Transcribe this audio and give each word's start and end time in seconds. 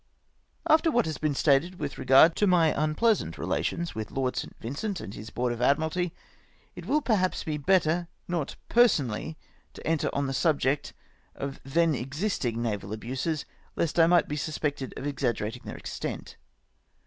After 0.67 0.89
what 0.89 1.05
has 1.05 1.19
been 1.19 1.35
stated 1.35 1.77
with 1.79 1.99
regard 1.99 2.35
to 2.37 2.47
my 2.47 2.75
un 2.75 2.95
pleasant 2.95 3.37
relations 3.37 3.93
with 3.93 4.09
Lord 4.09 4.35
St. 4.35 4.55
Vincent 4.59 4.99
and 4.99 5.13
his 5.13 5.29
Board 5.29 5.53
of 5.53 5.61
Admiralty, 5.61 6.11
it 6.75 6.87
will 6.87 7.03
perhaps 7.03 7.43
be 7.43 7.57
better 7.59 8.07
not 8.27 8.55
personally 8.67 9.37
to 9.75 9.85
enter 9.85 10.09
on 10.11 10.25
the 10.25 10.33
subject 10.33 10.93
of 11.35 11.59
then 11.63 11.93
existing 11.93 12.63
naval 12.63 12.93
abuses, 12.93 13.45
lest 13.75 13.99
I 13.99 14.07
might 14.07 14.27
be 14.27 14.37
suspected 14.37 14.91
of 14.97 15.05
exaggerating 15.05 15.61
their 15.65 15.77
extent. 15.77 16.35